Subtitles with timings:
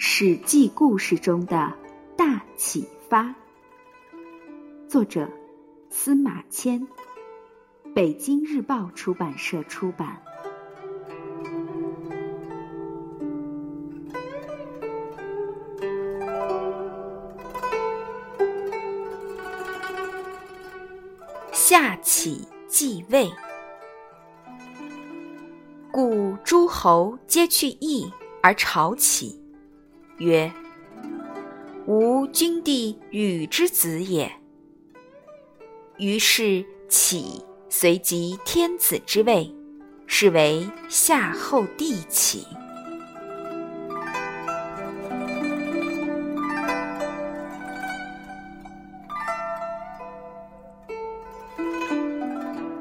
[0.00, 1.74] 史记故事中的
[2.16, 3.34] 大启发，
[4.86, 5.28] 作者
[5.90, 6.86] 司马迁，
[7.96, 10.16] 北京日报出版社出版。
[21.52, 23.28] 夏启继位，
[25.90, 28.08] 故诸侯皆去邑
[28.40, 29.37] 而朝启。
[30.18, 30.52] 曰：
[31.86, 34.30] 吾君弟禹之子也。
[35.96, 39.52] 于是启随即天子之位，
[40.06, 42.46] 是为夏后帝启。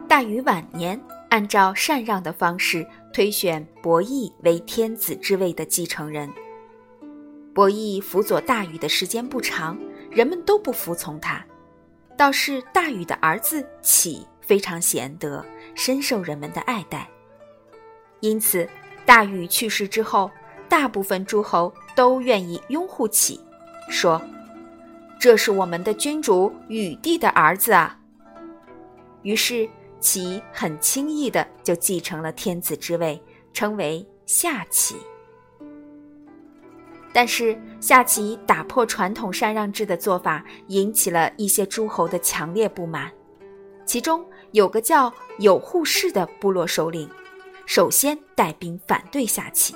[0.07, 6.27] 大禹晚年，按照禅让的方式推选伯益为天子之位的继承人。
[7.57, 9.75] 伯益辅佐大禹的时间不长，
[10.11, 11.43] 人们都不服从他。
[12.15, 17.09] 倒是大禹的儿子启非常贤德，深受人们的爱戴。
[18.19, 18.69] 因此，
[19.07, 20.29] 大禹去世之后，
[20.69, 23.41] 大部分诸侯都愿意拥护启，
[23.89, 24.21] 说
[25.19, 27.99] ：“这是我们的君主禹帝的儿子啊。”
[29.23, 29.67] 于是，
[29.99, 33.19] 启很轻易的就继承了天子之位，
[33.51, 34.95] 称为夏启。
[37.17, 43.11] 但是夏启打破传统禅让制的做法，引起了一些诸侯的强烈不满。
[43.87, 47.09] 其中有个叫有护氏的部落首领，
[47.65, 49.75] 首先带兵反对夏启。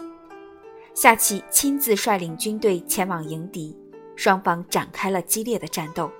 [0.93, 3.75] 夏启亲自率领军队前往迎敌，
[4.15, 6.11] 双方展开了激烈的战斗。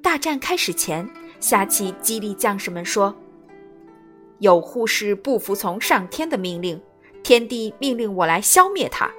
[0.00, 1.04] 大战开始前，
[1.40, 3.12] 夏启激励将士们说
[4.38, 6.80] ：“有护氏不服从上天的命令，
[7.24, 9.10] 天帝命令我来消灭他。”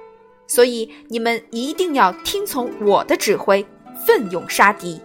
[0.46, 3.66] 所以你们一定要听从我的指挥，
[4.06, 5.00] 奋勇杀敌。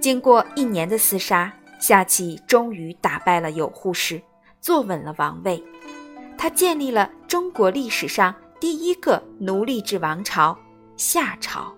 [0.00, 4.20] 经过一年的厮杀，夏启终于打败了有扈氏，
[4.60, 5.62] 坐稳了王位。
[6.38, 10.58] 他建立了中国历史上第一个奴隶制王朝——
[10.96, 11.74] 夏朝。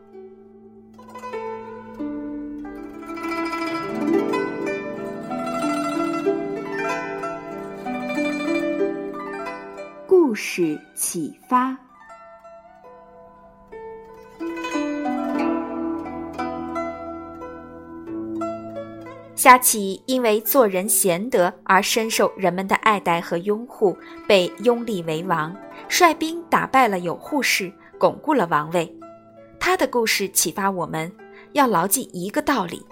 [10.33, 11.77] 故事启发：
[19.35, 23.95] 夏启因为做人贤德而深受人们的爱戴和拥护，
[24.27, 25.55] 被拥立为王，
[25.87, 28.91] 率兵打败了有扈氏，巩固了王位。
[29.61, 31.13] 他的故事启发我们
[31.53, 32.83] 要牢记一个道理：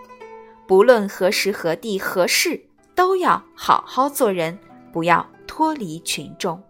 [0.69, 2.63] 不论何时何地何事，
[2.95, 4.59] 都要好好做人，
[4.93, 6.63] 不要脱离群众。